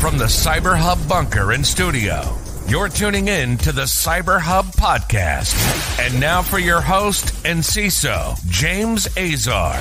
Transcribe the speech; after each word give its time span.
From 0.00 0.16
the 0.16 0.24
Cyber 0.24 0.78
Hub 0.78 1.06
bunker 1.06 1.52
and 1.52 1.64
studio, 1.64 2.22
you're 2.66 2.88
tuning 2.88 3.28
in 3.28 3.58
to 3.58 3.70
the 3.70 3.82
Cyber 3.82 4.40
Hub 4.40 4.64
podcast. 4.64 5.54
And 6.00 6.18
now 6.18 6.40
for 6.40 6.58
your 6.58 6.80
host 6.80 7.34
and 7.44 7.58
CISO, 7.58 8.34
James 8.48 9.14
Azar. 9.18 9.78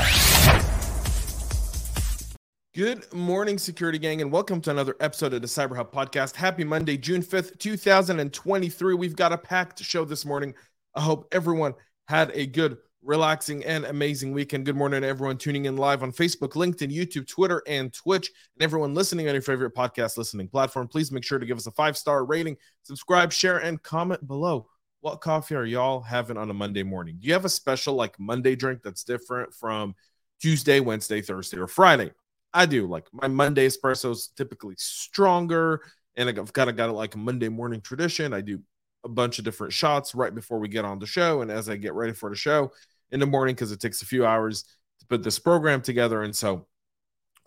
Good 2.76 3.14
morning, 3.14 3.58
security 3.58 3.98
gang, 3.98 4.22
and 4.22 4.30
welcome 4.30 4.60
to 4.60 4.72
another 4.72 4.98
episode 5.00 5.34
of 5.34 5.42
the 5.42 5.48
Cyber 5.48 5.78
Hub 5.78 5.94
podcast. 5.94 6.36
Happy 6.36 6.66
Monday, 6.66 6.98
June 6.98 7.24
5th, 7.24 7.58
2023. 7.58 8.96
We've 8.96 9.16
got 9.16 9.32
a 9.32 9.38
packed 9.38 9.82
show 9.82 10.04
this 10.04 10.26
morning. 10.26 10.54
I 10.96 11.00
hope 11.00 11.30
everyone 11.32 11.76
had 12.10 12.32
a 12.34 12.46
good 12.46 12.78
relaxing, 13.02 13.64
and 13.66 13.86
amazing 13.86 14.34
weekend. 14.34 14.66
Good 14.66 14.76
morning 14.76 15.02
to 15.02 15.08
everyone 15.08 15.38
tuning 15.38 15.66
in 15.66 15.78
live 15.78 16.04
on 16.04 16.12
Facebook, 16.12 16.50
LinkedIn, 16.50 16.94
YouTube, 16.94 17.28
Twitter, 17.28 17.64
and 17.66 17.94
Twitch. 17.94 18.30
And 18.56 18.64
everyone 18.64 18.94
listening 18.94 19.28
on 19.28 19.34
your 19.34 19.42
favorite 19.42 19.74
podcast 19.74 20.18
listening 20.18 20.50
platform, 20.50 20.88
please 20.88 21.12
make 21.12 21.24
sure 21.24 21.40
to 21.40 21.46
give 21.46 21.58
us 21.58 21.68
a 21.68 21.72
five 21.72 21.98
star 21.98 22.26
rating, 22.26 22.58
subscribe, 22.84 23.32
share, 23.32 23.60
and 23.60 23.82
comment 23.82 24.28
below. 24.28 24.68
What 25.02 25.22
coffee 25.22 25.56
are 25.56 25.66
y'all 25.66 26.02
having 26.02 26.38
on 26.38 26.50
a 26.50 26.54
Monday 26.54 26.84
morning? 26.84 27.18
Do 27.20 27.28
you 27.28 27.34
have 27.34 27.46
a 27.46 27.50
special 27.50 27.96
like 27.96 28.20
Monday 28.20 28.56
drink 28.56 28.82
that's 28.84 29.06
different 29.06 29.54
from 29.54 29.96
Tuesday, 30.42 30.82
Wednesday, 30.82 31.22
Thursday, 31.22 31.58
or 31.58 31.68
Friday? 31.68 32.12
I 32.54 32.66
do. 32.66 32.86
Like 32.86 33.08
my 33.14 33.28
Monday 33.28 33.68
espresso 33.68 34.12
is 34.12 34.32
typically 34.36 34.76
stronger, 34.78 35.82
and 36.18 36.28
I've 36.28 36.52
kind 36.52 36.70
of 36.70 36.76
got 36.76 36.90
it 36.90 36.94
like 36.94 37.16
a 37.16 37.20
Monday 37.20 37.48
morning 37.48 37.80
tradition. 37.80 38.34
I 38.34 38.42
do 38.42 38.60
a 39.04 39.10
bunch 39.10 39.40
of 39.40 39.46
different 39.46 39.74
shots 39.74 40.14
right 40.14 40.34
before 40.34 40.60
we 40.60 40.68
get 40.68 40.86
on 40.86 41.00
the 41.00 41.06
show. 41.06 41.42
And 41.42 41.52
as 41.52 41.70
I 41.70 41.76
get 41.78 41.94
ready 41.94 42.14
for 42.14 42.30
the 42.30 42.36
show 42.36 42.72
in 43.12 43.20
the 43.20 43.26
morning, 43.26 43.56
because 43.56 43.72
it 43.72 43.80
takes 43.80 44.02
a 44.02 44.06
few 44.06 44.26
hours 44.26 44.64
to 45.00 45.06
put 45.08 45.24
this 45.24 45.40
program 45.40 45.82
together. 45.82 46.24
And 46.24 46.36
so, 46.36 46.68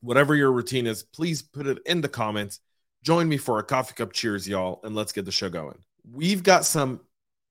whatever 0.01 0.35
your 0.35 0.53
routine 0.53 0.87
is, 0.87 1.03
please 1.03 1.43
put 1.43 1.67
it 1.67 1.79
in 1.87 2.01
the 2.01 2.09
comments. 2.09 2.61
Join 3.03 3.29
me 3.29 3.37
for 3.37 3.59
a 3.59 3.63
coffee 3.63 3.95
cup 3.95 4.13
cheers, 4.13 4.49
y'all, 4.49 4.81
and 4.85 4.95
let's 4.95 5.13
get 5.13 5.25
the 5.25 5.33
show 5.33 5.49
going. 5.49 5.79
We've 6.11 6.43
got 6.43 6.65
some 6.65 7.01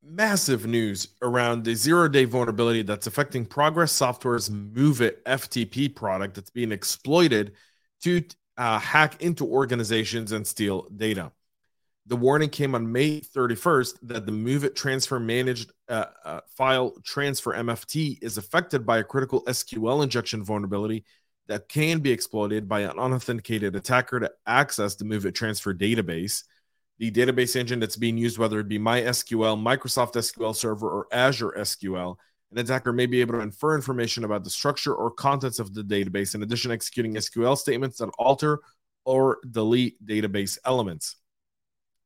massive 0.04 0.66
news 0.66 1.10
around 1.22 1.64
the 1.64 1.76
zero 1.76 2.08
day 2.08 2.26
vulnerability 2.26 2.82
that's 2.82 3.08
affecting 3.08 3.46
Progress 3.46 3.92
Software's 3.92 4.50
MOVEit 4.50 5.22
FTP 5.26 5.94
product 5.94 6.36
that's 6.36 6.50
being 6.50 6.72
exploited 6.72 7.54
to 8.02 8.24
uh, 8.58 8.80
hack 8.80 9.22
into 9.22 9.46
organizations 9.46 10.32
and 10.32 10.46
steal 10.46 10.88
data. 10.96 11.32
The 12.12 12.18
warning 12.18 12.50
came 12.50 12.76
on 12.76 12.92
May 12.92 13.22
31st 13.22 14.00
that 14.02 14.26
the 14.26 14.34
MOVEit 14.34 14.76
transfer 14.76 15.18
managed 15.18 15.72
uh, 15.88 16.08
uh, 16.26 16.40
file 16.58 16.94
transfer 17.06 17.54
MFT 17.54 18.22
is 18.22 18.38
affected 18.38 18.86
by 18.86 18.98
a 18.98 19.04
critical 19.06 19.46
SQL 19.46 20.04
injection 20.04 20.44
vulnerability 20.44 21.06
that 21.48 21.70
can 21.70 22.00
be 22.00 22.12
exploited 22.12 22.68
by 22.68 22.82
an 22.82 23.00
unauthenticated 23.00 23.78
attacker 23.78 24.20
to 24.20 24.30
access 24.46 24.96
the 24.96 25.06
MOVEit 25.06 25.34
transfer 25.34 25.74
database. 25.74 26.44
The 27.00 27.12
database 27.12 27.56
engine 27.56 27.80
that's 27.80 27.96
being 27.96 28.18
used, 28.18 28.38
whether 28.38 28.60
it 28.60 28.68
be 28.68 28.78
MySQL, 28.78 29.58
Microsoft 29.58 30.16
SQL 30.16 30.54
Server, 30.54 30.90
or 30.90 31.08
Azure 31.14 31.54
SQL, 31.60 32.18
an 32.52 32.58
attacker 32.58 32.92
may 32.92 33.06
be 33.06 33.22
able 33.22 33.36
to 33.36 33.40
infer 33.40 33.74
information 33.74 34.26
about 34.26 34.44
the 34.44 34.50
structure 34.50 34.94
or 34.94 35.12
contents 35.12 35.60
of 35.60 35.74
the 35.74 35.82
database, 35.82 36.36
in 36.36 36.44
addition 36.44 36.72
executing 36.72 37.14
SQL 37.14 37.58
statements 37.58 38.00
that 38.00 38.12
alter 38.20 38.60
or 39.06 39.40
delete 39.50 40.06
database 40.06 40.58
elements. 40.66 41.16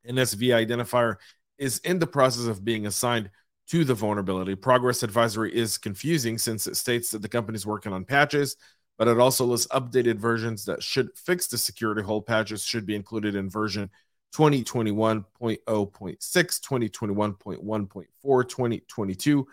NSV 0.08 0.48
identifier 0.48 1.16
is 1.58 1.78
in 1.80 1.98
the 1.98 2.06
process 2.06 2.46
of 2.46 2.64
being 2.64 2.86
assigned 2.86 3.30
to 3.68 3.84
the 3.84 3.94
vulnerability. 3.94 4.54
Progress 4.54 5.02
advisory 5.02 5.54
is 5.54 5.76
confusing 5.78 6.36
since 6.38 6.66
it 6.66 6.76
states 6.76 7.10
that 7.10 7.22
the 7.22 7.28
company 7.28 7.56
is 7.56 7.66
working 7.66 7.92
on 7.92 8.04
patches, 8.04 8.56
but 8.98 9.08
it 9.08 9.18
also 9.18 9.44
lists 9.44 9.66
updated 9.68 10.18
versions 10.18 10.64
that 10.64 10.82
should 10.82 11.10
fix 11.16 11.46
the 11.48 11.58
security 11.58 12.02
hole. 12.02 12.22
Patches 12.22 12.64
should 12.64 12.86
be 12.86 12.94
included 12.94 13.34
in 13.34 13.50
version 13.50 13.90
2021.0.6, 14.34 15.26
2021.1.4, 15.66 18.06
2022.0.4, 18.24 19.46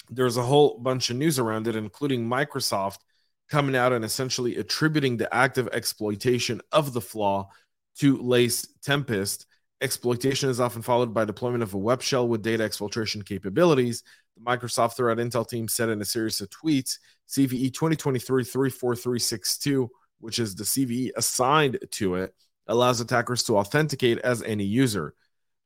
there's 0.08 0.36
a 0.36 0.42
whole 0.42 0.78
bunch 0.78 1.10
of 1.10 1.16
news 1.16 1.40
around 1.40 1.66
it, 1.66 1.74
including 1.74 2.24
Microsoft 2.24 2.98
coming 3.50 3.74
out 3.74 3.92
and 3.92 4.04
essentially 4.04 4.56
attributing 4.56 5.16
the 5.16 5.32
active 5.34 5.68
exploitation 5.72 6.60
of 6.70 6.92
the 6.92 7.00
flaw 7.00 7.48
to 7.98 8.18
Lace 8.18 8.68
Tempest. 8.84 9.46
Exploitation 9.82 10.48
is 10.48 10.58
often 10.58 10.80
followed 10.80 11.12
by 11.12 11.26
deployment 11.26 11.62
of 11.62 11.74
a 11.74 11.78
web 11.78 12.00
shell 12.00 12.26
with 12.26 12.42
data 12.42 12.64
exfiltration 12.64 13.24
capabilities. 13.24 14.02
The 14.36 14.42
Microsoft 14.42 14.96
Threat 14.96 15.18
Intel 15.18 15.46
team 15.46 15.68
said 15.68 15.90
in 15.90 16.00
a 16.00 16.04
series 16.04 16.40
of 16.40 16.48
tweets 16.48 16.98
CVE 17.28 17.74
2023 17.74 18.42
34362, 18.44 19.90
which 20.20 20.38
is 20.38 20.54
the 20.54 20.64
CVE 20.64 21.10
assigned 21.16 21.78
to 21.90 22.14
it, 22.14 22.34
allows 22.66 23.00
attackers 23.02 23.42
to 23.44 23.58
authenticate 23.58 24.18
as 24.20 24.42
any 24.42 24.64
user. 24.64 25.14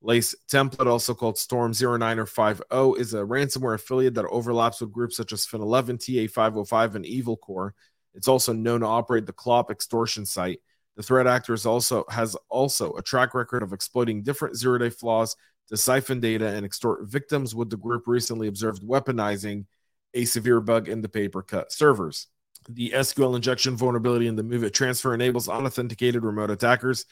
Lace 0.03 0.35
Tempest, 0.49 0.81
also 0.81 1.15
called 1.15 1.39
Storm 1.39 1.73
09 1.73 2.19
or 2.19 2.27
50, 2.27 2.65
is 2.99 3.15
a 3.15 3.19
ransomware 3.19 3.75
affiliate 3.75 4.15
that 4.15 4.27
overlaps 4.27 4.81
with 4.81 4.91
groups 4.91 5.17
such 5.17 5.33
as 5.33 5.47
Fin11, 5.47 5.99
TA505, 5.99 6.95
and 6.97 7.07
Evil 7.07 7.37
Corp. 7.37 7.75
It's 8.15 8.27
also 8.27 8.53
known 8.53 8.81
to 8.81 8.87
operate 8.87 9.27
the 9.27 9.33
Clop 9.33 9.71
extortion 9.71 10.27
site. 10.27 10.61
The 10.97 11.03
threat 11.03 11.27
actor 11.27 11.57
also 11.67 12.05
has 12.11 12.37
also 12.49 12.93
a 12.95 13.03
track 13.03 13.35
record 13.35 13.63
of 13.63 13.73
exploiting 13.73 14.23
different 14.23 14.57
zero-day 14.57 14.91
flaws 14.91 15.37
to 15.69 15.77
siphon 15.77 16.21
data 16.21 16.49
and 16.49 16.67
extort 16.67 17.09
victims, 17.09 17.55
with 17.55 17.71
the 17.71 17.77
group 17.77 18.05
recently 18.07 18.49
observed 18.49 18.83
weaponizing 18.83 19.67
a 20.15 20.25
severe 20.25 20.61
bug 20.61 20.89
in 20.89 21.01
the 21.01 21.09
Papercut 21.09 21.71
servers. 21.71 22.27
The 22.69 22.91
SQL 22.95 23.37
injection 23.37 23.77
vulnerability 23.77 24.27
in 24.27 24.37
the 24.37 24.43
MOVEit 24.43 24.73
transfer 24.73 25.15
enables 25.15 25.49
unauthenticated 25.49 26.25
remote 26.25 26.51
attackers 26.51 27.07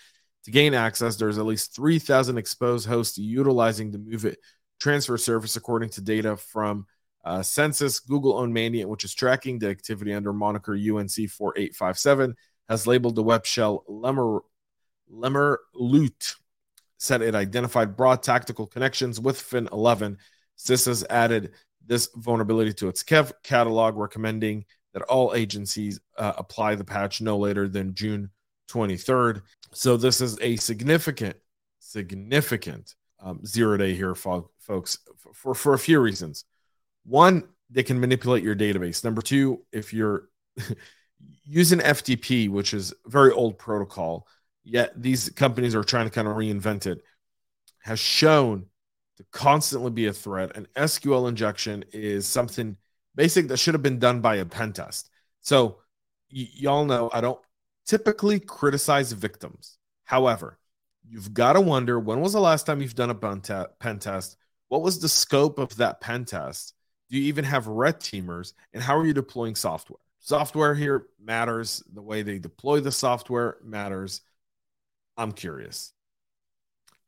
to 0.44 0.50
gain 0.50 0.74
access. 0.74 1.16
There's 1.16 1.38
at 1.38 1.46
least 1.46 1.74
3,000 1.74 2.36
exposed 2.36 2.86
hosts 2.86 3.18
utilizing 3.18 3.90
the 3.90 3.98
MOVEit 3.98 4.36
transfer 4.80 5.16
service, 5.16 5.56
according 5.56 5.90
to 5.90 6.00
data 6.00 6.36
from 6.36 6.86
uh, 7.24 7.38
Censys. 7.38 8.06
Google 8.06 8.38
owned 8.38 8.54
Mandiant, 8.54 8.86
which 8.86 9.04
is 9.04 9.14
tracking 9.14 9.58
the 9.58 9.68
activity 9.68 10.12
under 10.12 10.32
moniker 10.32 10.74
UNC 10.74 11.10
4857, 11.10 12.34
has 12.68 12.86
labeled 12.86 13.16
the 13.16 13.22
web 13.22 13.46
shell 13.46 13.84
Lemur, 13.88 14.42
Lemur 15.08 15.60
Loot, 15.74 16.34
said 16.98 17.22
it 17.22 17.34
identified 17.34 17.96
broad 17.96 18.22
tactical 18.22 18.66
connections 18.66 19.20
with 19.20 19.40
Fin 19.40 19.68
11. 19.72 20.18
CIS 20.56 20.84
has 20.86 21.04
added 21.08 21.52
this 21.86 22.08
vulnerability 22.16 22.72
to 22.74 22.88
its 22.88 23.02
kev- 23.02 23.32
catalog, 23.42 23.96
recommending 23.96 24.64
that 24.92 25.02
all 25.02 25.34
agencies 25.34 26.00
uh, 26.16 26.32
apply 26.36 26.74
the 26.74 26.84
patch 26.84 27.20
no 27.20 27.38
later 27.38 27.68
than 27.68 27.94
June 27.94 28.30
23rd. 28.70 29.42
So 29.72 29.96
this 29.96 30.20
is 30.20 30.38
a 30.40 30.56
significant, 30.56 31.36
significant 31.78 32.94
um, 33.20 33.44
zero 33.44 33.76
day 33.76 33.94
here, 33.94 34.14
fo- 34.14 34.50
folks, 34.58 34.98
for, 35.32 35.54
for 35.54 35.74
a 35.74 35.78
few 35.78 36.00
reasons. 36.00 36.44
One, 37.04 37.44
they 37.70 37.82
can 37.82 38.00
manipulate 38.00 38.42
your 38.42 38.56
database. 38.56 39.04
Number 39.04 39.22
two, 39.22 39.64
if 39.72 39.92
you're 39.92 40.28
using 41.44 41.80
FTP, 41.80 42.48
which 42.48 42.74
is 42.74 42.94
very 43.06 43.32
old 43.32 43.58
protocol, 43.58 44.26
yet 44.64 45.00
these 45.00 45.30
companies 45.30 45.74
are 45.74 45.84
trying 45.84 46.06
to 46.06 46.10
kind 46.10 46.28
of 46.28 46.36
reinvent 46.36 46.86
it, 46.86 47.02
has 47.80 47.98
shown 47.98 48.66
to 49.16 49.24
constantly 49.32 49.90
be 49.90 50.06
a 50.06 50.12
threat. 50.12 50.52
And 50.56 50.68
SQL 50.76 51.26
injection 51.26 51.84
is 51.92 52.26
something 52.26 52.76
basic 53.14 53.48
that 53.48 53.58
should 53.58 53.74
have 53.74 53.82
been 53.82 53.98
done 53.98 54.20
by 54.20 54.36
a 54.36 54.44
pen 54.44 54.72
test. 54.72 55.10
So 55.40 55.78
y- 56.32 56.48
y'all 56.54 56.84
know 56.84 57.10
I 57.12 57.20
don't 57.20 57.40
typically 57.86 58.40
criticize 58.40 59.12
victims. 59.12 59.78
However, 60.04 60.58
you've 61.08 61.34
got 61.34 61.54
to 61.54 61.60
wonder 61.60 61.98
when 61.98 62.20
was 62.20 62.32
the 62.32 62.40
last 62.40 62.66
time 62.66 62.80
you've 62.80 62.94
done 62.94 63.10
a 63.10 63.14
pen, 63.14 63.40
te- 63.40 63.64
pen 63.80 63.98
test? 63.98 64.36
What 64.68 64.82
was 64.82 65.00
the 65.00 65.08
scope 65.08 65.58
of 65.58 65.76
that 65.76 66.00
pen 66.00 66.24
test? 66.24 66.74
Do 67.10 67.18
you 67.18 67.24
even 67.24 67.44
have 67.44 67.66
red 67.66 68.00
teamers? 68.00 68.52
And 68.72 68.82
how 68.82 68.96
are 68.98 69.06
you 69.06 69.14
deploying 69.14 69.54
software? 69.54 69.98
Software 70.20 70.74
here 70.74 71.06
matters. 71.22 71.82
The 71.92 72.02
way 72.02 72.22
they 72.22 72.38
deploy 72.38 72.80
the 72.80 72.92
software 72.92 73.56
matters. 73.62 74.20
I'm 75.16 75.32
curious. 75.32 75.92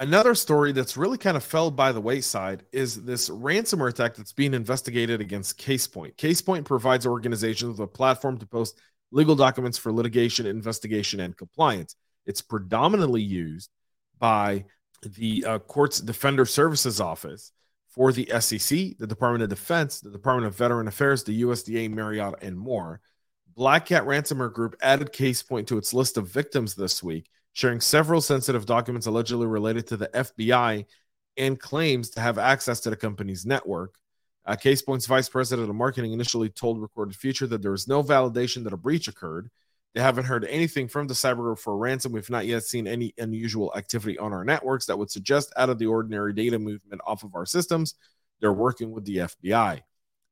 Another 0.00 0.34
story 0.34 0.72
that's 0.72 0.96
really 0.96 1.18
kind 1.18 1.36
of 1.36 1.44
fell 1.44 1.70
by 1.70 1.92
the 1.92 2.00
wayside 2.00 2.64
is 2.72 3.04
this 3.04 3.28
ransomware 3.28 3.90
attack 3.90 4.14
that's 4.14 4.32
being 4.32 4.54
investigated 4.54 5.20
against 5.20 5.60
CasePoint. 5.60 6.16
CasePoint 6.16 6.64
provides 6.64 7.06
organizations 7.06 7.78
with 7.78 7.86
a 7.86 7.86
platform 7.86 8.38
to 8.38 8.46
post 8.46 8.80
legal 9.12 9.36
documents 9.36 9.76
for 9.76 9.92
litigation, 9.92 10.46
investigation, 10.46 11.20
and 11.20 11.36
compliance. 11.36 11.96
It's 12.24 12.40
predominantly 12.40 13.20
used 13.20 13.70
by 14.18 14.64
the 15.02 15.44
uh, 15.44 15.58
Courts 15.58 16.00
Defender 16.00 16.46
Services 16.46 16.98
Office 16.98 17.52
for 17.90 18.12
the 18.12 18.30
SEC, 18.40 18.96
the 18.98 19.06
Department 19.06 19.42
of 19.42 19.50
Defense, 19.50 20.00
the 20.00 20.10
Department 20.10 20.46
of 20.46 20.56
Veteran 20.56 20.88
Affairs, 20.88 21.24
the 21.24 21.42
USDA, 21.42 21.90
Marriott, 21.90 22.34
and 22.42 22.56
more. 22.56 23.00
Black 23.54 23.86
Cat 23.86 24.04
Ransomware 24.04 24.52
Group 24.52 24.76
added 24.80 25.12
CasePoint 25.12 25.66
to 25.66 25.76
its 25.76 25.92
list 25.92 26.16
of 26.16 26.28
victims 26.28 26.74
this 26.74 27.02
week, 27.02 27.28
sharing 27.52 27.80
several 27.80 28.20
sensitive 28.20 28.64
documents 28.64 29.06
allegedly 29.06 29.46
related 29.46 29.86
to 29.88 29.96
the 29.96 30.08
FBI 30.08 30.86
and 31.36 31.58
claims 31.58 32.10
to 32.10 32.20
have 32.20 32.38
access 32.38 32.80
to 32.80 32.90
the 32.90 32.96
company's 32.96 33.44
network. 33.44 33.96
Uh, 34.46 34.56
CasePoint's 34.56 35.06
vice 35.06 35.28
president 35.28 35.68
of 35.68 35.74
marketing 35.74 36.12
initially 36.12 36.48
told 36.48 36.80
Recorded 36.80 37.16
Future 37.16 37.46
that 37.48 37.60
there 37.60 37.70
was 37.72 37.88
no 37.88 38.02
validation 38.02 38.64
that 38.64 38.72
a 38.72 38.76
breach 38.76 39.08
occurred. 39.08 39.50
They 39.94 40.00
haven't 40.00 40.24
heard 40.24 40.44
anything 40.44 40.86
from 40.86 41.08
the 41.08 41.14
cyber 41.14 41.38
group 41.38 41.58
for 41.58 41.76
ransom. 41.76 42.12
We've 42.12 42.30
not 42.30 42.46
yet 42.46 42.62
seen 42.62 42.86
any 42.86 43.12
unusual 43.18 43.72
activity 43.76 44.18
on 44.18 44.32
our 44.32 44.44
networks 44.44 44.86
that 44.86 44.98
would 44.98 45.10
suggest 45.10 45.52
out 45.56 45.68
of 45.68 45.78
the 45.78 45.86
ordinary 45.86 46.32
data 46.32 46.58
movement 46.58 47.02
off 47.06 47.24
of 47.24 47.34
our 47.34 47.46
systems. 47.46 47.94
They're 48.40 48.52
working 48.52 48.92
with 48.92 49.04
the 49.04 49.16
FBI. 49.18 49.80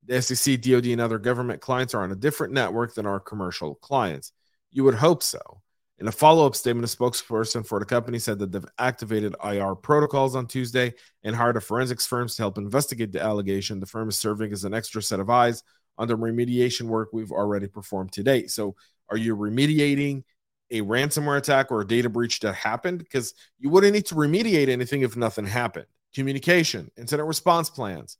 The 0.06 0.22
SEC, 0.22 0.60
DoD, 0.60 0.86
and 0.86 1.00
other 1.00 1.18
government 1.18 1.60
clients 1.60 1.92
are 1.92 2.02
on 2.02 2.12
a 2.12 2.16
different 2.16 2.54
network 2.54 2.94
than 2.94 3.04
our 3.04 3.18
commercial 3.18 3.74
clients. 3.76 4.32
You 4.70 4.84
would 4.84 4.94
hope 4.94 5.22
so. 5.22 5.60
In 5.98 6.06
a 6.06 6.12
follow 6.12 6.46
up 6.46 6.54
statement, 6.54 6.84
a 6.84 6.96
spokesperson 6.96 7.66
for 7.66 7.80
the 7.80 7.84
company 7.84 8.20
said 8.20 8.38
that 8.38 8.52
they've 8.52 8.64
activated 8.78 9.34
IR 9.42 9.74
protocols 9.74 10.36
on 10.36 10.46
Tuesday 10.46 10.94
and 11.24 11.34
hired 11.34 11.56
a 11.56 11.60
forensics 11.60 12.06
firm 12.06 12.28
to 12.28 12.42
help 12.42 12.56
investigate 12.56 13.10
the 13.10 13.20
allegation. 13.20 13.80
The 13.80 13.86
firm 13.86 14.08
is 14.08 14.16
serving 14.16 14.52
as 14.52 14.62
an 14.62 14.74
extra 14.74 15.02
set 15.02 15.18
of 15.18 15.28
eyes 15.28 15.64
on 15.98 16.06
the 16.06 16.16
remediation 16.16 16.82
work 16.82 17.08
we've 17.12 17.32
already 17.32 17.66
performed 17.66 18.12
to 18.12 18.22
date. 18.22 18.52
So, 18.52 18.76
are 19.10 19.16
you 19.16 19.36
remediating 19.36 20.24
a 20.70 20.82
ransomware 20.82 21.38
attack 21.38 21.70
or 21.70 21.80
a 21.80 21.86
data 21.86 22.08
breach 22.08 22.40
that 22.40 22.54
happened? 22.54 22.98
Because 22.98 23.34
you 23.58 23.70
wouldn't 23.70 23.94
need 23.94 24.06
to 24.06 24.14
remediate 24.14 24.68
anything 24.68 25.02
if 25.02 25.16
nothing 25.16 25.46
happened. 25.46 25.86
Communication, 26.14 26.90
incident 26.96 27.28
response 27.28 27.70
plans, 27.70 28.16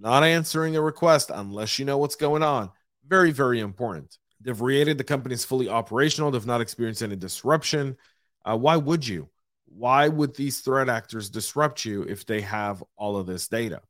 not 0.00 0.24
answering 0.24 0.76
a 0.76 0.80
request 0.80 1.30
unless 1.34 1.78
you 1.78 1.84
know 1.84 1.98
what's 1.98 2.16
going 2.16 2.42
on. 2.42 2.70
Very, 3.06 3.30
very 3.30 3.60
important. 3.60 4.18
They've 4.40 4.58
created 4.58 4.98
the 4.98 5.04
company's 5.04 5.44
fully 5.44 5.68
operational. 5.68 6.30
They've 6.30 6.46
not 6.46 6.60
experienced 6.60 7.02
any 7.02 7.16
disruption. 7.16 7.96
Uh, 8.44 8.56
why 8.56 8.76
would 8.76 9.06
you? 9.06 9.28
Why 9.66 10.08
would 10.08 10.34
these 10.34 10.60
threat 10.60 10.88
actors 10.88 11.28
disrupt 11.28 11.84
you 11.84 12.02
if 12.02 12.24
they 12.24 12.40
have 12.42 12.82
all 12.96 13.16
of 13.16 13.26
this 13.26 13.48
data? 13.48 13.82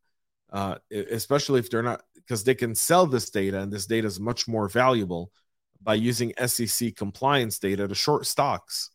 Uh, 0.50 0.76
especially 0.90 1.60
if 1.60 1.70
they're 1.70 1.82
not, 1.82 2.02
because 2.14 2.42
they 2.44 2.54
can 2.54 2.74
sell 2.74 3.06
this 3.06 3.30
data, 3.30 3.60
and 3.60 3.72
this 3.72 3.86
data 3.86 4.06
is 4.06 4.18
much 4.18 4.48
more 4.48 4.68
valuable 4.68 5.30
by 5.82 5.94
using 5.94 6.32
SEC 6.46 6.94
compliance 6.96 7.58
data 7.58 7.86
to 7.86 7.94
short 7.94 8.26
stocks 8.26 8.90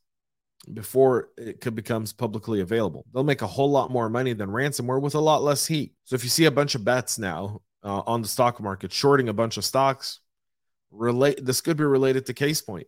before 0.72 1.30
it 1.38 1.60
could 1.60 1.76
becomes 1.76 2.14
publicly 2.14 2.62
available. 2.62 3.06
They'll 3.14 3.24
make 3.24 3.42
a 3.42 3.48
whole 3.48 3.70
lot 3.70 3.92
more 3.92 4.10
money 4.10 4.34
than 4.34 4.50
ransomware 4.50 5.02
with 5.02 5.16
a 5.16 5.20
lot 5.20 5.44
less 5.44 5.66
heat. 5.66 5.94
So 6.06 6.16
if 6.16 6.24
you 6.24 6.30
see 6.30 6.46
a 6.46 6.52
bunch 6.52 6.76
of 6.76 6.86
bets 6.86 7.20
now 7.20 7.62
uh, 7.84 8.04
on 8.06 8.22
the 8.22 8.28
stock 8.28 8.62
market 8.62 8.94
shorting 8.94 9.30
a 9.30 9.34
bunch 9.34 9.58
of 9.58 9.66
stocks, 9.66 10.20
relate 10.92 11.44
this 11.44 11.62
could 11.62 11.78
be 11.78 11.84
related 11.84 12.26
to 12.28 12.34
CasePoint. 12.34 12.86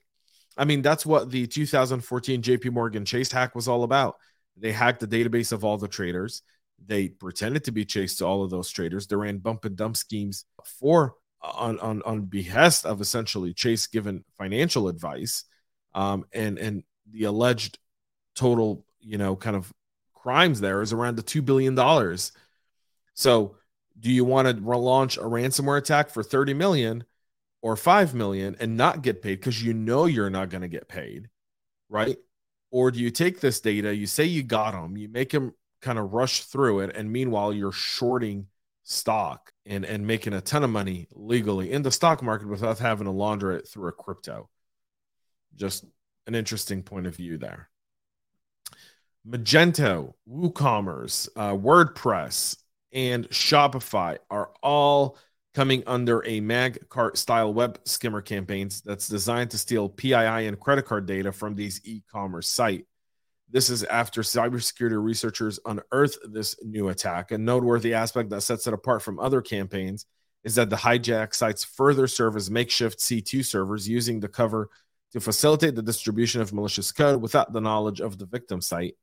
I 0.57 0.63
mean, 0.63 0.81
that's 0.81 1.06
what 1.06 1.31
the 1.31 1.47
2014 1.47 2.42
JP 2.42 2.71
Morgan 2.71 3.03
Chase 3.03 3.31
hack 3.31 3.56
was 3.56 3.68
all 3.68 3.83
about. 3.83 4.15
They 4.56 4.71
hacked 4.71 5.01
the 5.01 5.07
database 5.07 5.51
of 5.51 5.65
all 5.65 5.77
the 5.77 5.89
traders. 5.89 6.44
They 6.86 7.09
pretended 7.09 7.65
to 7.65 7.71
be 7.71 7.83
Chase 7.83 8.18
to 8.18 8.25
all 8.25 8.44
of 8.44 8.51
those 8.51 8.69
traders. 8.69 9.07
They 9.07 9.18
ran 9.18 9.39
bump 9.39 9.65
and 9.65 9.75
dump 9.75 9.97
schemes 9.97 10.45
for 10.80 11.15
on 11.53 11.80
on 11.80 12.01
on 12.03 12.21
behest 12.21 12.86
of 12.86 13.01
essentially 13.01 13.53
Chase 13.53 13.88
given 13.88 14.24
financial 14.38 14.88
advice. 14.88 15.44
Um, 15.94 16.25
and 16.33 16.57
and 16.57 16.83
the 17.12 17.25
alleged 17.25 17.80
total, 18.36 18.86
you 19.00 19.18
know, 19.18 19.36
kind 19.36 19.56
of 19.56 19.71
crimes 20.13 20.59
there 20.59 20.81
is 20.81 20.92
around 20.92 21.15
the 21.15 21.24
two 21.24 21.42
billion 21.42 21.75
dollars. 21.75 22.31
So, 23.13 23.56
do 24.00 24.12
you 24.12 24.25
want 24.25 24.47
to 24.47 24.56
relaunch 24.56 25.18
a 25.18 25.21
ransomware 25.21 25.77
attack 25.77 26.09
for 26.09 26.21
30 26.21 26.53
million 26.53 27.06
or 27.62 27.75
5 27.75 28.13
million 28.13 28.56
and 28.59 28.75
not 28.75 29.01
get 29.01 29.21
paid 29.21 29.39
because 29.39 29.63
you 29.63 29.74
know 29.74 30.06
you're 30.06 30.30
not 30.30 30.50
going 30.50 30.62
to 30.62 30.68
get 30.68 30.89
paid, 30.89 31.30
right? 31.89 32.18
Or 32.71 32.92
do 32.92 33.00
you 33.00 33.09
take 33.09 33.39
this 33.39 33.62
data, 33.62 33.95
you 33.95 34.06
say 34.06 34.25
you 34.25 34.44
got 34.44 34.74
them, 34.74 34.97
you 34.97 35.07
make 35.07 35.30
them 35.30 35.53
kind 35.81 35.97
of 35.97 36.13
rush 36.13 36.42
through 36.42 36.81
it, 36.81 36.95
and 36.95 37.12
meanwhile 37.12 37.53
you're 37.53 37.71
shorting 37.71 38.47
stock 38.86 39.52
and 39.66 39.84
and 39.84 40.06
making 40.06 40.34
a 40.34 40.42
ton 40.42 40.64
of 40.64 40.70
money 40.70 41.08
legally 41.12 41.72
in 41.72 41.82
the 41.82 41.92
stock 41.92 42.22
market 42.24 42.48
without 42.48 42.80
having 42.80 43.06
to 43.06 43.12
launder 43.12 43.52
it 43.52 43.68
through 43.68 43.90
a 43.90 43.92
crypto. 43.92 44.50
Just 45.56 45.86
an 46.28 46.36
interesting 46.36 46.84
point 46.84 47.08
of 47.08 47.16
view 47.16 47.38
there. 47.38 47.70
Magento, 49.28 50.14
WooCommerce, 50.30 51.28
uh, 51.36 51.54
WordPress, 51.54 52.58
and 52.94 53.28
Shopify 53.30 54.18
are 54.30 54.52
all 54.62 55.18
coming 55.56 55.84
under 55.88 56.20
a 56.26 56.42
Magecart 56.42 57.18
style 57.18 57.54
web 57.54 57.80
skimmer 57.86 58.22
campaigns 58.22 58.81
that's 58.81 59.08
designed 59.08 59.50
to 59.52 59.58
steal 59.58 59.90
PII 59.90 60.14
and 60.14 60.60
credit 60.60 60.86
card 60.86 61.08
data 61.08 61.31
from 61.31 61.56
these 61.56 61.81
e-commerce 61.86 62.48
site. 62.48 62.86
This 63.56 63.69
is 63.69 63.86
after 63.86 64.22
cybersecurity 64.22 65.02
researchers 65.02 65.62
unearthed 65.66 66.18
this 66.28 66.57
new 66.62 66.90
attack. 66.90 67.31
A 67.31 67.38
noteworthy 67.38 67.94
aspect 67.94 68.30
that 68.31 68.42
sets 68.42 68.68
it 68.68 68.74
apart 68.74 69.02
from 69.02 69.18
other 69.18 69.42
campaigns 69.42 70.06
is 70.44 70.56
that 70.56 70.69
the 70.69 70.75
hijack 70.75 71.34
sites 71.34 71.63
further 71.63 72.06
serve 72.06 72.36
as 72.36 72.52
makeshift 72.52 73.00
C2 73.00 73.46
servers 73.46 73.88
using 73.88 74.19
the 74.19 74.28
cover 74.28 74.69
to 75.13 75.22
facilitate 75.22 75.74
the 75.74 75.81
distribution 75.81 76.42
of 76.42 76.52
malicious 76.52 76.92
code 76.92 77.22
without 77.22 77.54
the 77.54 77.62
knowledge 77.62 78.02
of 78.02 78.18
the 78.18 78.25
victim 78.25 78.60
site. 78.60 78.98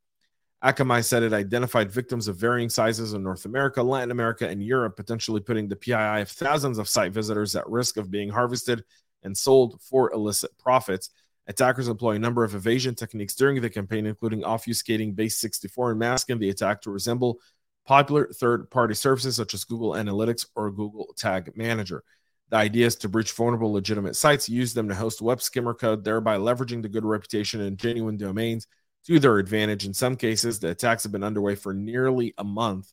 Akamai 0.62 1.02
said 1.02 1.22
it 1.22 1.32
identified 1.32 1.90
victims 1.90 2.28
of 2.28 2.36
varying 2.36 2.68
sizes 2.68 3.14
in 3.14 3.22
North 3.22 3.46
America, 3.46 3.82
Latin 3.82 4.10
America, 4.10 4.46
and 4.46 4.62
Europe, 4.62 4.96
potentially 4.96 5.40
putting 5.40 5.66
the 5.66 5.76
PII 5.76 6.20
of 6.20 6.28
thousands 6.28 6.76
of 6.76 6.90
site 6.90 7.14
visitors 7.14 7.56
at 7.56 7.66
risk 7.70 7.96
of 7.96 8.10
being 8.10 8.28
harvested 8.28 8.84
and 9.22 9.34
sold 9.34 9.80
for 9.80 10.12
illicit 10.12 10.50
profits. 10.58 11.08
Attackers 11.46 11.88
employ 11.88 12.12
a 12.12 12.18
number 12.20 12.44
of 12.44 12.54
evasion 12.54 12.94
techniques 12.94 13.34
during 13.34 13.60
the 13.60 13.70
campaign, 13.70 14.06
including 14.06 14.42
obfuscating 14.42 15.14
base 15.14 15.38
64 15.38 15.90
and 15.90 15.98
masking 15.98 16.38
the 16.38 16.50
attack 16.50 16.82
to 16.82 16.90
resemble 16.90 17.40
popular 17.84 18.28
third 18.28 18.70
party 18.70 18.94
services 18.94 19.36
such 19.36 19.54
as 19.54 19.64
Google 19.64 19.92
Analytics 19.92 20.46
or 20.54 20.70
Google 20.70 21.14
Tag 21.16 21.52
Manager. 21.56 22.04
The 22.50 22.56
idea 22.56 22.86
is 22.86 22.96
to 22.96 23.08
breach 23.08 23.32
vulnerable 23.32 23.72
legitimate 23.72 24.14
sites, 24.14 24.48
use 24.48 24.74
them 24.74 24.88
to 24.88 24.94
host 24.94 25.22
web 25.22 25.40
skimmer 25.40 25.74
code, 25.74 26.04
thereby 26.04 26.36
leveraging 26.36 26.82
the 26.82 26.88
good 26.88 27.04
reputation 27.04 27.62
and 27.62 27.78
genuine 27.78 28.18
domains 28.18 28.66
to 29.06 29.18
their 29.18 29.38
advantage. 29.38 29.84
In 29.84 29.94
some 29.94 30.16
cases, 30.16 30.60
the 30.60 30.70
attacks 30.70 31.02
have 31.02 31.12
been 31.12 31.24
underway 31.24 31.54
for 31.54 31.74
nearly 31.74 32.34
a 32.38 32.44
month. 32.44 32.92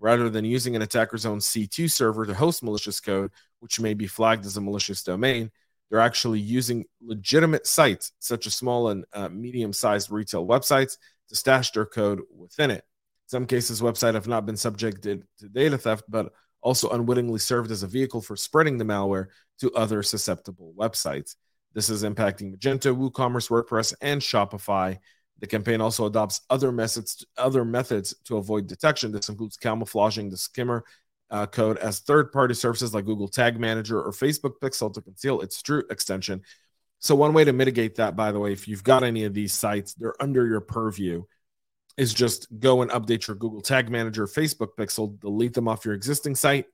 Rather 0.00 0.28
than 0.30 0.44
using 0.44 0.76
an 0.76 0.82
attacker's 0.82 1.26
own 1.26 1.38
C2 1.38 1.90
server 1.90 2.26
to 2.26 2.34
host 2.34 2.62
malicious 2.62 3.00
code, 3.00 3.30
which 3.60 3.80
may 3.80 3.94
be 3.94 4.06
flagged 4.06 4.46
as 4.46 4.56
a 4.56 4.60
malicious 4.60 5.02
domain, 5.02 5.50
they're 5.90 6.00
actually 6.00 6.40
using 6.40 6.84
legitimate 7.00 7.66
sites, 7.66 8.12
such 8.18 8.46
as 8.46 8.54
small 8.54 8.88
and 8.88 9.04
uh, 9.12 9.28
medium 9.28 9.72
sized 9.72 10.10
retail 10.10 10.46
websites, 10.46 10.98
to 11.28 11.36
stash 11.36 11.70
their 11.72 11.86
code 11.86 12.20
within 12.34 12.70
it. 12.70 12.84
In 12.84 13.28
some 13.28 13.46
cases, 13.46 13.80
websites 13.80 14.14
have 14.14 14.28
not 14.28 14.46
been 14.46 14.56
subjected 14.56 15.24
to 15.38 15.48
data 15.48 15.78
theft, 15.78 16.04
but 16.08 16.32
also 16.60 16.90
unwittingly 16.90 17.38
served 17.38 17.70
as 17.70 17.82
a 17.82 17.86
vehicle 17.86 18.20
for 18.20 18.36
spreading 18.36 18.78
the 18.78 18.84
malware 18.84 19.26
to 19.60 19.72
other 19.72 20.02
susceptible 20.02 20.74
websites. 20.78 21.36
This 21.74 21.90
is 21.90 22.02
impacting 22.02 22.54
Magento, 22.56 22.96
WooCommerce, 22.96 23.50
WordPress, 23.50 23.94
and 24.00 24.20
Shopify. 24.20 24.98
The 25.38 25.46
campaign 25.46 25.80
also 25.80 26.06
adopts 26.06 26.40
other 26.50 26.72
methods, 26.72 27.24
other 27.36 27.64
methods 27.64 28.14
to 28.24 28.38
avoid 28.38 28.66
detection. 28.66 29.12
This 29.12 29.28
includes 29.28 29.56
camouflaging 29.56 30.30
the 30.30 30.36
skimmer 30.36 30.84
uh, 31.30 31.46
code 31.46 31.78
as 31.78 32.00
third-party 32.00 32.54
services 32.54 32.94
like 32.94 33.04
Google 33.04 33.28
Tag 33.28 33.58
Manager 33.58 34.00
or 34.00 34.12
Facebook 34.12 34.54
Pixel 34.62 34.92
to 34.94 35.02
conceal 35.02 35.40
its 35.40 35.60
true 35.62 35.84
extension. 35.90 36.42
So 37.00 37.14
one 37.14 37.32
way 37.32 37.44
to 37.44 37.52
mitigate 37.52 37.96
that, 37.96 38.16
by 38.16 38.32
the 38.32 38.40
way, 38.40 38.52
if 38.52 38.66
you've 38.66 38.82
got 38.82 39.04
any 39.04 39.24
of 39.24 39.34
these 39.34 39.52
sites, 39.52 39.94
they're 39.94 40.20
under 40.20 40.46
your 40.46 40.60
purview 40.60 41.24
is 41.98 42.14
just 42.14 42.46
go 42.60 42.80
and 42.80 42.90
update 42.92 43.26
your 43.26 43.36
Google 43.36 43.60
Tag 43.60 43.90
Manager, 43.90 44.26
Facebook 44.26 44.70
Pixel, 44.78 45.18
delete 45.20 45.52
them 45.52 45.66
off 45.66 45.84
your 45.84 45.94
existing 45.94 46.36
site, 46.36 46.66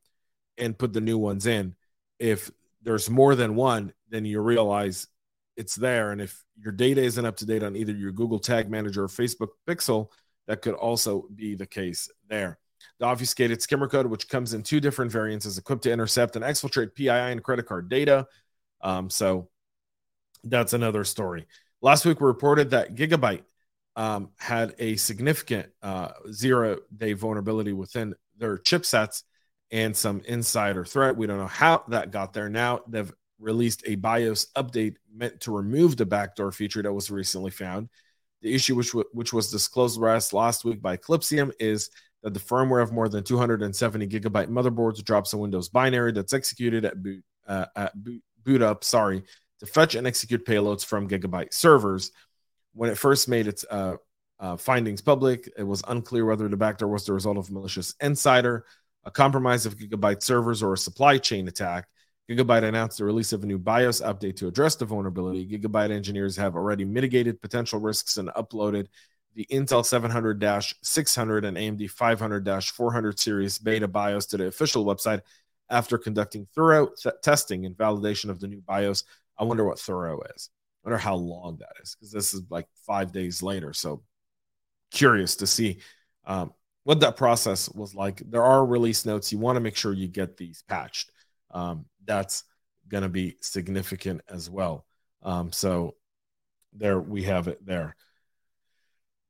and 0.58 0.78
put 0.78 0.92
the 0.92 1.00
new 1.00 1.16
ones 1.16 1.46
in. 1.46 1.74
If 2.18 2.50
there's 2.82 3.08
more 3.08 3.34
than 3.34 3.56
one, 3.56 3.94
then 4.10 4.26
you 4.26 4.40
realize 4.40 5.08
it's 5.56 5.74
there. 5.74 6.12
And 6.12 6.20
if 6.20 6.44
your 6.58 6.72
data 6.72 7.02
isn't 7.02 7.24
up 7.24 7.38
to 7.38 7.46
date 7.46 7.62
on 7.62 7.74
either 7.74 7.92
your 7.92 8.12
Google 8.12 8.38
Tag 8.38 8.70
Manager 8.70 9.04
or 9.04 9.08
Facebook 9.08 9.48
Pixel, 9.66 10.08
that 10.46 10.60
could 10.60 10.74
also 10.74 11.26
be 11.34 11.54
the 11.54 11.66
case 11.66 12.10
there. 12.28 12.58
The 12.98 13.06
obfuscated 13.06 13.62
skimmer 13.62 13.88
code, 13.88 14.06
which 14.06 14.28
comes 14.28 14.54
in 14.54 14.62
two 14.62 14.80
different 14.80 15.12
variants, 15.12 15.46
is 15.46 15.58
equipped 15.58 15.82
to 15.84 15.92
intercept 15.92 16.36
and 16.36 16.44
exfiltrate 16.44 16.94
PII 16.94 17.08
and 17.08 17.42
credit 17.42 17.66
card 17.66 17.88
data. 17.88 18.26
Um, 18.80 19.10
so 19.10 19.48
that's 20.42 20.72
another 20.72 21.04
story. 21.04 21.46
Last 21.80 22.04
week, 22.04 22.20
we 22.20 22.26
reported 22.26 22.70
that 22.70 22.94
Gigabyte 22.94 23.42
um, 23.96 24.30
had 24.38 24.74
a 24.78 24.96
significant 24.96 25.68
uh, 25.82 26.08
zero 26.30 26.78
day 26.96 27.12
vulnerability 27.12 27.72
within 27.72 28.14
their 28.36 28.58
chipsets 28.58 29.22
and 29.70 29.96
some 29.96 30.20
insider 30.26 30.84
threat. 30.84 31.16
We 31.16 31.26
don't 31.26 31.38
know 31.38 31.46
how 31.46 31.84
that 31.88 32.10
got 32.10 32.32
there. 32.32 32.48
Now 32.48 32.80
they've 32.88 33.12
released 33.38 33.82
a 33.86 33.96
BIOS 33.96 34.46
update 34.56 34.96
meant 35.14 35.40
to 35.40 35.52
remove 35.52 35.96
the 35.96 36.06
backdoor 36.06 36.52
feature 36.52 36.82
that 36.82 36.92
was 36.92 37.10
recently 37.10 37.50
found. 37.50 37.88
The 38.42 38.54
issue, 38.54 38.74
which, 38.74 38.88
w- 38.88 39.08
which 39.12 39.32
was 39.32 39.50
disclosed 39.50 40.00
last, 40.00 40.32
last 40.32 40.64
week 40.64 40.82
by 40.82 40.96
Eclypsium, 40.96 41.52
is 41.58 41.90
that 42.24 42.32
the 42.32 42.40
firmware 42.40 42.82
of 42.82 42.90
more 42.90 43.08
than 43.08 43.22
270 43.22 44.08
gigabyte 44.08 44.48
motherboards 44.48 45.04
drops 45.04 45.34
a 45.34 45.38
Windows 45.38 45.68
binary 45.68 46.10
that's 46.10 46.32
executed 46.32 46.86
at 46.86 47.00
boot, 47.00 47.22
uh, 47.46 47.66
at 47.76 47.92
boot, 48.42 48.62
up, 48.62 48.82
sorry, 48.82 49.22
to 49.60 49.66
fetch 49.66 49.94
and 49.94 50.06
execute 50.06 50.46
payloads 50.46 50.84
from 50.84 51.06
Gigabyte 51.06 51.52
servers. 51.52 52.12
When 52.72 52.88
it 52.88 52.96
first 52.96 53.28
made 53.28 53.46
its 53.46 53.64
uh, 53.70 53.96
uh, 54.40 54.56
findings 54.56 55.02
public, 55.02 55.52
it 55.58 55.62
was 55.62 55.84
unclear 55.86 56.24
whether 56.24 56.48
the 56.48 56.56
backdoor 56.56 56.88
was 56.88 57.04
the 57.04 57.12
result 57.12 57.36
of 57.36 57.50
malicious 57.50 57.94
insider, 58.00 58.64
a 59.04 59.10
compromise 59.10 59.66
of 59.66 59.76
Gigabyte 59.76 60.22
servers, 60.22 60.62
or 60.62 60.72
a 60.72 60.78
supply 60.78 61.18
chain 61.18 61.46
attack. 61.46 61.86
Gigabyte 62.30 62.64
announced 62.64 62.96
the 62.96 63.04
release 63.04 63.34
of 63.34 63.42
a 63.42 63.46
new 63.46 63.58
BIOS 63.58 64.00
update 64.00 64.36
to 64.36 64.48
address 64.48 64.76
the 64.76 64.86
vulnerability. 64.86 65.46
Gigabyte 65.46 65.90
engineers 65.90 66.36
have 66.36 66.56
already 66.56 66.86
mitigated 66.86 67.42
potential 67.42 67.80
risks 67.80 68.16
and 68.16 68.30
uploaded 68.30 68.86
the 69.34 69.46
Intel 69.50 69.84
700 69.84 70.42
600 70.82 71.44
and 71.44 71.56
AMD 71.56 71.90
500 71.90 72.64
400 72.64 73.18
series 73.18 73.58
beta 73.58 73.88
BIOS 73.88 74.26
to 74.26 74.36
the 74.36 74.46
official 74.46 74.84
website 74.84 75.22
after 75.70 75.98
conducting 75.98 76.46
thorough 76.54 76.90
th- 77.00 77.14
testing 77.22 77.66
and 77.66 77.76
validation 77.76 78.30
of 78.30 78.40
the 78.40 78.46
new 78.46 78.60
BIOS. 78.60 79.04
I 79.38 79.44
wonder 79.44 79.64
what 79.64 79.78
thorough 79.78 80.20
is. 80.34 80.50
I 80.84 80.88
wonder 80.88 80.98
how 80.98 81.16
long 81.16 81.56
that 81.58 81.72
is 81.82 81.94
because 81.94 82.12
this 82.12 82.34
is 82.34 82.42
like 82.50 82.66
five 82.86 83.12
days 83.12 83.42
later. 83.42 83.72
So 83.72 84.02
curious 84.90 85.36
to 85.36 85.46
see 85.46 85.80
um, 86.26 86.52
what 86.84 87.00
that 87.00 87.16
process 87.16 87.68
was 87.70 87.94
like. 87.94 88.22
There 88.30 88.44
are 88.44 88.64
release 88.64 89.04
notes. 89.04 89.32
You 89.32 89.38
want 89.38 89.56
to 89.56 89.60
make 89.60 89.76
sure 89.76 89.92
you 89.92 90.08
get 90.08 90.36
these 90.36 90.62
patched. 90.68 91.10
Um, 91.50 91.86
that's 92.04 92.44
going 92.88 93.02
to 93.02 93.08
be 93.08 93.36
significant 93.40 94.20
as 94.28 94.50
well. 94.50 94.84
Um, 95.22 95.52
so 95.52 95.96
there 96.72 97.00
we 97.00 97.22
have 97.24 97.48
it 97.48 97.64
there. 97.64 97.96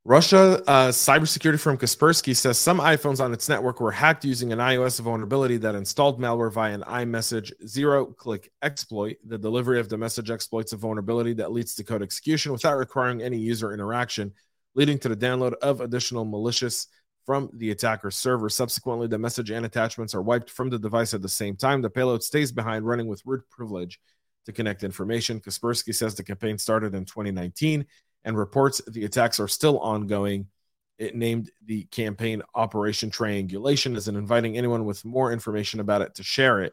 Russia 0.07 0.63
uh, 0.67 0.89
cybersecurity 0.89 1.59
firm 1.59 1.79
Kaspersky 1.79 2.37
says 2.37 2.59
some 2.59 2.79
iPhones 2.79 3.25
on 3.25 3.33
its 3.33 3.49
network 3.49 3.81
were 3.81 3.91
hacked 3.91 4.23
using 4.23 4.53
an 4.53 4.59
iOS 4.59 5.01
vulnerability 5.01 5.57
that 5.57 5.75
installed 5.75 6.21
malware 6.21 6.53
via 6.53 6.75
an 6.75 6.83
iMessage 6.83 7.53
zero-click 7.67 8.53
exploit. 8.61 9.17
The 9.27 9.39
delivery 9.39 9.81
of 9.81 9.89
the 9.89 9.97
message 9.97 10.29
exploits 10.29 10.75
a 10.75 10.77
vulnerability 10.77 11.33
that 11.35 11.53
leads 11.53 11.75
to 11.77 11.85
code 11.85 12.03
execution 12.03 12.53
without 12.53 12.77
requiring 12.77 13.23
any 13.23 13.39
user 13.39 13.73
interaction, 13.73 14.35
leading 14.75 14.99
to 14.99 15.09
the 15.09 15.17
download 15.17 15.55
of 15.63 15.81
additional 15.81 16.27
malicious 16.27 16.89
from 17.25 17.49
the 17.55 17.71
attacker's 17.71 18.17
server. 18.17 18.51
Subsequently, 18.51 19.07
the 19.07 19.17
message 19.17 19.51
and 19.51 19.65
attachments 19.65 20.15
are 20.15 20.21
wiped 20.21 20.51
from 20.51 20.69
the 20.69 20.79
device 20.79 21.15
at 21.15 21.23
the 21.23 21.31
same 21.31 21.57
time. 21.57 21.81
The 21.81 21.89
payload 21.89 22.23
stays 22.23 22.53
behind, 22.53 22.87
running 22.87 23.07
with 23.07 23.23
root 23.25 23.49
privilege 23.49 23.99
to 24.45 24.53
connect 24.53 24.85
information. 24.85 25.41
Kaspersky 25.41 25.95
says 25.95 26.15
the 26.15 26.23
campaign 26.23 26.59
started 26.59 26.95
in 26.95 27.07
2019 27.07 27.87
and 28.25 28.37
reports 28.37 28.81
the 28.87 29.05
attacks 29.05 29.39
are 29.41 29.49
still 29.49 29.79
ongoing. 29.79 30.47
It 30.99 31.15
named 31.15 31.51
the 31.65 31.85
campaign 31.85 32.43
Operation 32.55 33.11
Triangulation 33.11 33.97
as 33.97 34.09
in 34.09 34.17
inviting 34.17 34.57
anyone 34.57 34.85
with 34.85 35.05
more 35.05 35.33
information 35.33 35.81
about 35.81 36.03
it 36.03 36.15
to 36.17 36.23
share 36.23 36.63
it. 36.63 36.73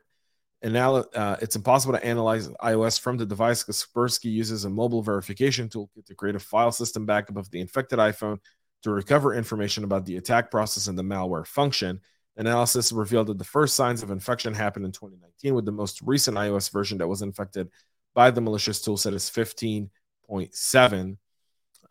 And 0.61 0.73
now 0.73 0.95
uh, 0.95 1.37
it's 1.41 1.55
impossible 1.55 1.93
to 1.93 2.05
analyze 2.05 2.47
iOS 2.47 2.99
from 2.99 3.17
the 3.17 3.25
device. 3.25 3.63
Kaspersky 3.63 4.31
uses 4.31 4.63
a 4.63 4.69
mobile 4.69 5.01
verification 5.01 5.69
toolkit 5.69 6.05
to 6.05 6.15
create 6.15 6.35
a 6.35 6.39
file 6.39 6.71
system 6.71 7.05
backup 7.05 7.37
of 7.37 7.49
the 7.49 7.59
infected 7.59 7.97
iPhone 7.97 8.37
to 8.83 8.91
recover 8.91 9.33
information 9.33 9.83
about 9.83 10.05
the 10.05 10.17
attack 10.17 10.51
process 10.51 10.87
and 10.87 10.97
the 10.97 11.03
malware 11.03 11.47
function. 11.47 11.99
Analysis 12.37 12.91
revealed 12.91 13.27
that 13.27 13.37
the 13.37 13.43
first 13.43 13.75
signs 13.75 14.03
of 14.03 14.11
infection 14.11 14.53
happened 14.53 14.85
in 14.85 14.91
2019, 14.91 15.53
with 15.53 15.65
the 15.65 15.71
most 15.71 15.99
recent 16.03 16.37
iOS 16.37 16.71
version 16.71 16.97
that 16.99 17.07
was 17.07 17.21
infected 17.21 17.69
by 18.13 18.31
the 18.31 18.41
malicious 18.41 18.81
toolset 18.85 19.13
is 19.13 19.29
15.7. 19.29 21.17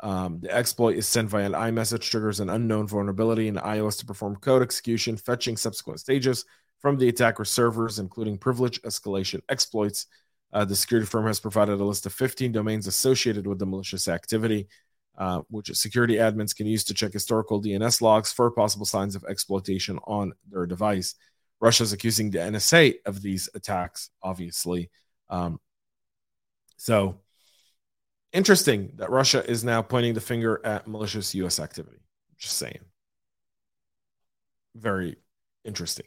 Um, 0.02 0.40
the 0.40 0.54
exploit 0.54 0.97
is 0.97 1.07
sent 1.07 1.28
via 1.28 1.45
an 1.45 1.52
iMessage, 1.52 2.02
triggers 2.02 2.40
an 2.40 2.49
unknown 2.49 2.87
vulnerability 2.87 3.49
in 3.49 3.57
iOS 3.57 3.99
to 3.99 4.07
perform 4.07 4.37
code 4.37 4.62
execution, 4.62 5.16
fetching 5.16 5.57
subsequent 5.57 6.00
stages 6.00 6.45
from 6.78 6.97
the 6.97 7.09
attacker 7.09 7.45
servers, 7.45 7.99
including 7.99 8.38
privilege 8.38 8.80
escalation 8.83 9.40
exploits. 9.49 10.07
Uh, 10.52 10.64
the 10.64 10.75
security 10.75 11.07
firm 11.07 11.26
has 11.26 11.38
provided 11.38 11.80
a 11.80 11.85
list 11.85 12.07
of 12.07 12.12
15 12.14 12.50
domains 12.50 12.87
associated 12.87 13.47
with 13.47 13.59
the 13.59 13.66
malicious 13.66 14.09
activity, 14.09 14.69
uh, 15.19 15.42
which 15.50 15.71
security 15.76 16.14
admins 16.14 16.57
can 16.57 16.66
use 16.66 16.83
to 16.85 16.95
check 16.95 17.12
historical 17.12 17.62
DNS 17.62 18.00
logs 18.00 18.33
for 18.33 18.50
possible 18.50 18.87
signs 18.87 19.14
of 19.14 19.25
exploitation 19.25 19.99
on 20.04 20.33
their 20.50 20.66
device. 20.66 21.14
Russia 21.61 21.83
is 21.83 21.92
accusing 21.92 22.30
the 22.30 22.38
NSA 22.38 22.95
of 23.04 23.21
these 23.21 23.49
attacks, 23.54 24.11
obviously. 24.23 24.90
Um, 25.28 25.61
so, 26.78 27.21
Interesting 28.32 28.92
that 28.96 29.10
Russia 29.10 29.49
is 29.49 29.64
now 29.64 29.82
pointing 29.82 30.14
the 30.14 30.20
finger 30.20 30.60
at 30.64 30.87
malicious 30.87 31.34
U.S. 31.34 31.58
activity. 31.58 31.99
Just 32.38 32.56
saying. 32.56 32.78
Very 34.76 35.16
interesting. 35.64 36.06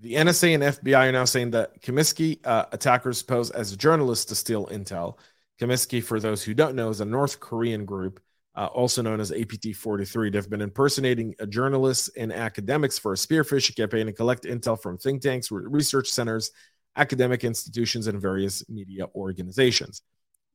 The 0.00 0.14
NSA 0.14 0.54
and 0.54 0.62
FBI 0.62 1.08
are 1.08 1.12
now 1.12 1.26
saying 1.26 1.50
that 1.50 1.82
Kimsuky 1.82 2.44
uh, 2.46 2.64
attackers 2.72 3.22
pose 3.22 3.50
as 3.50 3.76
journalists 3.76 4.24
to 4.26 4.34
steal 4.34 4.66
intel. 4.68 5.18
Kimsuky, 5.60 6.02
for 6.02 6.18
those 6.18 6.42
who 6.42 6.54
don't 6.54 6.74
know, 6.74 6.88
is 6.88 7.02
a 7.02 7.04
North 7.04 7.38
Korean 7.38 7.84
group, 7.84 8.18
uh, 8.56 8.66
also 8.66 9.02
known 9.02 9.20
as 9.20 9.30
APT 9.30 9.76
43. 9.76 10.30
They've 10.30 10.48
been 10.48 10.62
impersonating 10.62 11.34
journalists 11.50 12.08
and 12.16 12.32
academics 12.32 12.98
for 12.98 13.12
a 13.12 13.16
spear 13.16 13.44
phishing 13.44 13.76
campaign 13.76 14.08
and 14.08 14.16
collect 14.16 14.44
intel 14.44 14.80
from 14.80 14.96
think 14.96 15.20
tanks, 15.20 15.50
research 15.50 16.08
centers, 16.08 16.50
academic 16.96 17.44
institutions, 17.44 18.06
and 18.06 18.22
various 18.22 18.66
media 18.70 19.06
organizations. 19.14 20.00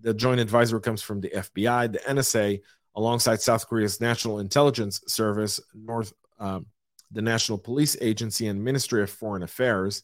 The 0.01 0.13
joint 0.13 0.39
advisor 0.39 0.79
comes 0.79 1.01
from 1.01 1.21
the 1.21 1.29
FBI, 1.29 1.91
the 1.91 1.99
NSA, 1.99 2.61
alongside 2.95 3.41
South 3.41 3.67
Korea's 3.67 3.99
National 4.01 4.39
Intelligence 4.39 5.01
Service, 5.07 5.59
North, 5.73 6.13
um, 6.39 6.65
the 7.11 7.21
National 7.21 7.57
Police 7.57 7.97
Agency, 8.01 8.47
and 8.47 8.63
Ministry 8.63 9.03
of 9.03 9.09
Foreign 9.09 9.43
Affairs. 9.43 10.03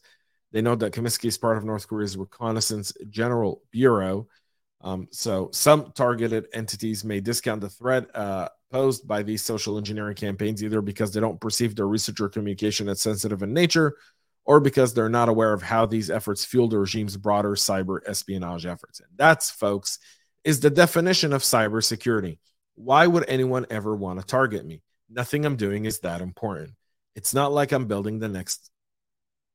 They 0.52 0.62
know 0.62 0.74
that 0.74 0.92
Kimsuky 0.92 1.26
is 1.26 1.38
part 1.38 1.56
of 1.56 1.64
North 1.64 1.88
Korea's 1.88 2.16
Reconnaissance 2.16 2.92
General 3.08 3.62
Bureau. 3.70 4.28
Um, 4.82 5.08
so 5.10 5.48
some 5.52 5.92
targeted 5.92 6.48
entities 6.52 7.04
may 7.04 7.20
discount 7.20 7.60
the 7.60 7.68
threat 7.68 8.14
uh, 8.14 8.48
posed 8.70 9.06
by 9.06 9.22
these 9.22 9.42
social 9.42 9.78
engineering 9.78 10.16
campaigns 10.16 10.62
either 10.62 10.80
because 10.80 11.12
they 11.12 11.20
don't 11.20 11.40
perceive 11.40 11.76
their 11.76 11.86
research 11.86 12.20
or 12.20 12.28
communication 12.28 12.88
as 12.88 13.00
sensitive 13.00 13.42
in 13.42 13.54
nature 13.54 13.94
or 14.44 14.60
because 14.60 14.92
they're 14.92 15.08
not 15.08 15.28
aware 15.28 15.52
of 15.52 15.62
how 15.62 15.86
these 15.86 16.10
efforts 16.10 16.44
fuel 16.44 16.68
the 16.68 16.78
regime's 16.78 17.16
broader 17.16 17.52
cyber 17.52 18.00
espionage 18.06 18.66
efforts. 18.66 19.00
And 19.00 19.08
that's, 19.16 19.50
folks, 19.50 19.98
is 20.44 20.60
the 20.60 20.70
definition 20.70 21.32
of 21.32 21.42
cybersecurity. 21.42 22.38
Why 22.74 23.06
would 23.06 23.24
anyone 23.28 23.66
ever 23.70 23.94
want 23.94 24.20
to 24.20 24.26
target 24.26 24.66
me? 24.66 24.82
Nothing 25.08 25.44
I'm 25.44 25.56
doing 25.56 25.84
is 25.84 26.00
that 26.00 26.20
important. 26.20 26.72
It's 27.14 27.34
not 27.34 27.52
like 27.52 27.72
I'm 27.72 27.86
building 27.86 28.18
the 28.18 28.28
next 28.28 28.70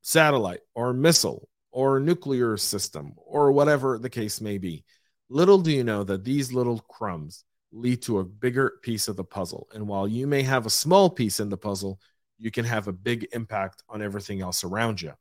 satellite 0.01 0.61
or 0.75 0.93
missile 0.93 1.49
or 1.71 1.99
nuclear 1.99 2.57
system 2.57 3.13
or 3.17 3.51
whatever 3.51 3.97
the 3.97 4.09
case 4.09 4.39
may 4.39 4.57
be. 4.57 4.85
Little 5.29 5.57
do 5.57 5.71
you 5.71 5.83
know 5.83 6.03
that 6.03 6.23
these 6.23 6.53
little 6.53 6.79
crumbs 6.79 7.43
lead 7.73 8.01
to 8.03 8.19
a 8.19 8.23
bigger 8.23 8.73
piece 8.81 9.07
of 9.07 9.17
the 9.17 9.23
puzzle. 9.23 9.67
And 9.73 9.87
while 9.87 10.07
you 10.07 10.27
may 10.27 10.43
have 10.43 10.65
a 10.65 10.71
small 10.71 11.09
piece 11.09 11.39
in 11.39 11.49
the 11.49 11.57
puzzle, 11.57 11.99
you 12.39 12.51
can 12.51 12.65
have 12.65 12.87
a 12.87 12.93
big 12.93 13.27
impact 13.33 13.83
on 13.89 14.01
everything 14.01 14.41
else 14.41 14.63
around 14.63 15.01
you. 15.01 15.13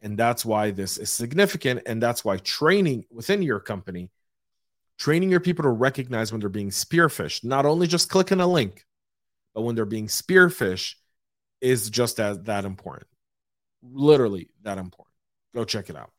And 0.00 0.18
that's 0.18 0.44
why 0.44 0.70
this 0.70 0.98
is 0.98 1.10
significant. 1.10 1.82
And 1.86 2.02
that's 2.02 2.24
why 2.24 2.38
training 2.38 3.04
within 3.10 3.42
your 3.42 3.60
company, 3.60 4.10
training 4.98 5.30
your 5.30 5.40
people 5.40 5.64
to 5.64 5.70
recognize 5.70 6.30
when 6.30 6.40
they're 6.40 6.48
being 6.48 6.70
spearphished, 6.70 7.44
not 7.44 7.66
only 7.66 7.86
just 7.86 8.08
clicking 8.08 8.40
a 8.40 8.46
link, 8.46 8.84
but 9.54 9.62
when 9.62 9.74
they're 9.74 9.84
being 9.84 10.06
spearphished 10.06 10.94
is 11.60 11.90
just 11.90 12.20
as 12.20 12.40
that 12.42 12.64
important. 12.64 13.08
Literally 13.82 14.50
that 14.62 14.78
important. 14.78 15.14
Go 15.54 15.64
check 15.64 15.90
it 15.90 15.96
out. 15.96 16.10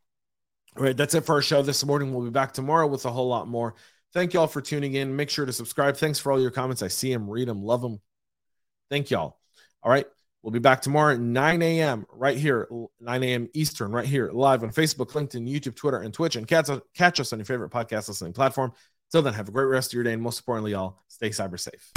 All 0.78 0.84
right, 0.84 0.96
that's 0.96 1.14
it 1.14 1.26
for 1.26 1.36
our 1.36 1.42
show 1.42 1.62
this 1.62 1.86
morning. 1.86 2.14
We'll 2.14 2.26
be 2.26 2.32
back 2.32 2.54
tomorrow 2.54 2.88
with 2.88 3.06
a 3.06 3.12
whole 3.12 3.28
lot 3.28 3.48
more. 3.48 3.76
Thank 4.14 4.34
y'all 4.34 4.48
for 4.48 4.62
tuning 4.62 4.96
in. 4.96 5.16
Make 5.16 5.30
sure 5.30 5.46
to 5.46 5.54
subscribe. 5.54 5.98
Thanks 5.98 6.20
for 6.20 6.32
all 6.32 6.42
your 6.42 6.52
comments. 6.52 6.82
I 6.82 6.88
see 6.88 7.14
them, 7.14 7.30
read 7.30 7.48
them, 7.48 7.64
love 7.64 7.82
them. 7.82 8.00
Thank 8.90 9.12
y'all. 9.12 9.40
All 9.84 9.92
right. 9.92 10.06
We'll 10.42 10.52
be 10.52 10.60
back 10.60 10.82
tomorrow 10.82 11.14
at 11.14 11.20
9 11.20 11.62
a.m. 11.62 12.06
right 12.14 12.38
here, 12.38 12.70
9 13.02 13.24
a.m. 13.24 13.50
Eastern, 13.54 13.92
right 13.92 14.06
here, 14.06 14.32
live 14.32 14.64
on 14.64 14.70
Facebook, 14.70 15.08
LinkedIn, 15.08 15.50
YouTube, 15.50 15.76
Twitter, 15.76 16.00
and 16.00 16.14
Twitch. 16.14 16.38
And 16.38 16.48
catch, 16.48 16.70
catch 16.94 17.20
us 17.20 17.34
on 17.34 17.40
your 17.40 17.46
favorite 17.46 17.72
podcast 17.72 18.08
listening 18.08 18.32
platform. 18.32 18.72
Till 19.12 19.22
then, 19.22 19.34
have 19.34 19.50
a 19.50 19.52
great 19.52 19.66
rest 19.66 19.90
of 19.90 19.96
your 19.96 20.04
day. 20.04 20.14
And 20.14 20.22
most 20.22 20.40
importantly, 20.40 20.72
y'all, 20.72 21.00
stay 21.08 21.32
cyber 21.32 21.60
safe. 21.60 21.92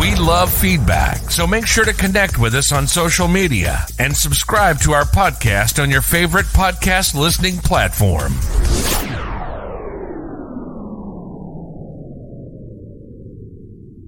We 0.00 0.14
love 0.16 0.52
feedback, 0.52 1.30
so 1.30 1.46
make 1.46 1.66
sure 1.66 1.84
to 1.84 1.92
connect 1.92 2.38
with 2.38 2.54
us 2.54 2.72
on 2.72 2.86
social 2.86 3.28
media 3.28 3.84
and 3.98 4.16
subscribe 4.16 4.78
to 4.80 4.92
our 4.92 5.04
podcast 5.04 5.82
on 5.82 5.90
your 5.90 6.02
favorite 6.02 6.46
podcast 6.46 7.14
listening 7.14 7.58
platform. 7.58 8.32